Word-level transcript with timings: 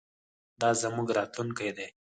دا 0.61 0.69
زموږ 0.81 1.07
راتلونکی 1.17 1.71
دی. 1.77 1.87